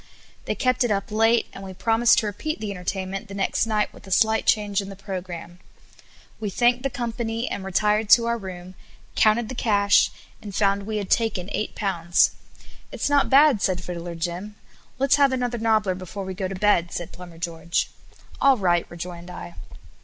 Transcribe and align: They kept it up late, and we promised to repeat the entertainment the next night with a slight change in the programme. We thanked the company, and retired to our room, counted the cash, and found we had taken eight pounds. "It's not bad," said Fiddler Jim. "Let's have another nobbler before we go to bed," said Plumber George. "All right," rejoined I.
They 0.45 0.55
kept 0.55 0.83
it 0.83 0.89
up 0.89 1.11
late, 1.11 1.45
and 1.53 1.63
we 1.63 1.75
promised 1.75 2.17
to 2.17 2.25
repeat 2.25 2.59
the 2.59 2.71
entertainment 2.71 3.27
the 3.27 3.35
next 3.35 3.67
night 3.67 3.93
with 3.93 4.07
a 4.07 4.11
slight 4.11 4.47
change 4.47 4.81
in 4.81 4.89
the 4.89 4.95
programme. 4.95 5.59
We 6.39 6.49
thanked 6.49 6.81
the 6.81 6.89
company, 6.89 7.47
and 7.47 7.63
retired 7.63 8.09
to 8.09 8.25
our 8.25 8.35
room, 8.39 8.73
counted 9.15 9.47
the 9.47 9.53
cash, 9.53 10.09
and 10.41 10.55
found 10.55 10.87
we 10.87 10.97
had 10.97 11.11
taken 11.11 11.49
eight 11.51 11.75
pounds. 11.75 12.31
"It's 12.91 13.11
not 13.11 13.29
bad," 13.29 13.61
said 13.61 13.83
Fiddler 13.83 14.15
Jim. 14.15 14.55
"Let's 14.97 15.17
have 15.17 15.31
another 15.31 15.59
nobbler 15.59 15.93
before 15.93 16.25
we 16.25 16.33
go 16.33 16.47
to 16.47 16.55
bed," 16.55 16.91
said 16.91 17.11
Plumber 17.11 17.37
George. 17.37 17.91
"All 18.41 18.57
right," 18.57 18.87
rejoined 18.89 19.29
I. 19.29 19.53